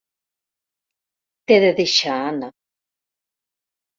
[1.45, 2.49] T'he de deixar, Anna.